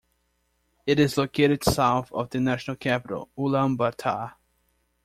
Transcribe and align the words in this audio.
It 0.87 0.99
is 0.99 1.15
located 1.15 1.63
south 1.63 2.11
of 2.11 2.31
the 2.31 2.39
national 2.39 2.75
capital 2.75 3.29
Ulaanbaatar. 3.37 4.33